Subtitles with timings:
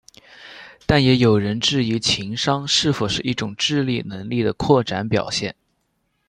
[0.87, 5.55] 但也有人质疑情商是否是一种智力能力的扩展表现。